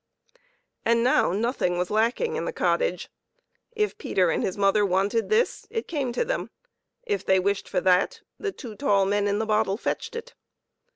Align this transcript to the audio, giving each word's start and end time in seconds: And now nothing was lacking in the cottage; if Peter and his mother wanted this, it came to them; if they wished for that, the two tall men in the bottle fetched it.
And 0.83 1.03
now 1.03 1.31
nothing 1.31 1.77
was 1.77 1.91
lacking 1.91 2.35
in 2.35 2.45
the 2.45 2.51
cottage; 2.51 3.07
if 3.75 3.99
Peter 3.99 4.31
and 4.31 4.41
his 4.43 4.57
mother 4.57 4.83
wanted 4.83 5.29
this, 5.29 5.67
it 5.69 5.87
came 5.87 6.11
to 6.13 6.25
them; 6.25 6.49
if 7.03 7.23
they 7.23 7.39
wished 7.39 7.69
for 7.69 7.81
that, 7.81 8.21
the 8.39 8.51
two 8.51 8.75
tall 8.75 9.05
men 9.05 9.27
in 9.27 9.37
the 9.37 9.45
bottle 9.45 9.77
fetched 9.77 10.15
it. 10.15 10.33